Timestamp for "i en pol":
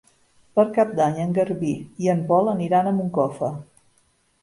2.07-2.53